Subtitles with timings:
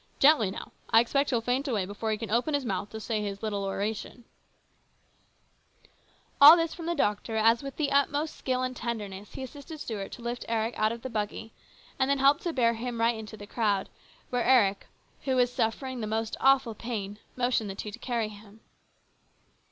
[0.19, 0.71] Gently now!
[0.89, 3.63] I expect he'll faint away before he can open his mouth to say his little
[3.63, 4.25] oration!"
[6.41, 10.11] All this from the doctor as with the utmost skill and tenderness he assisted Stuart
[10.13, 11.39] to lift Eric out 152 HIS BROTHER'S KEEPER.
[11.39, 11.53] of the buggy,
[11.99, 13.89] and then helped to bear him right into the crowd,
[14.31, 14.87] where Eric,
[15.25, 18.61] who was suffering the most awful pain, motioned the two to carry him.